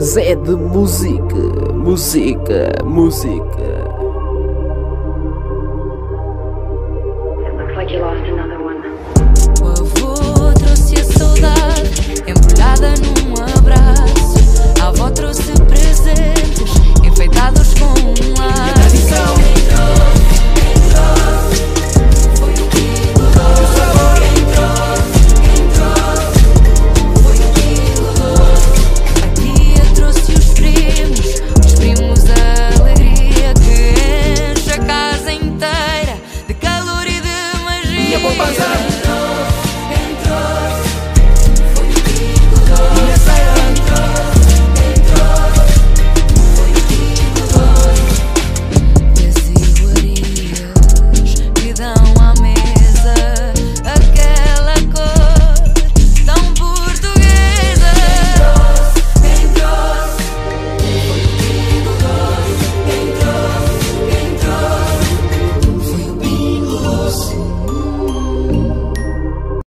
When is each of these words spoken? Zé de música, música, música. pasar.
Zé 0.00 0.34
de 0.34 0.56
música, 0.56 1.74
música, 1.74 2.72
música. 2.86 3.79
pasar. 38.40 38.79